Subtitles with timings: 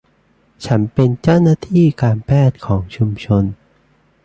[0.65, 3.43] ฉันเป็นเจ้าหน้าที่การแพทย์ของชุมชน